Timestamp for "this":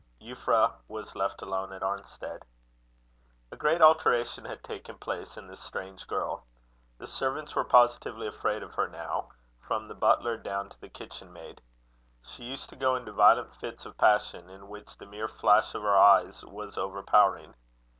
5.45-5.59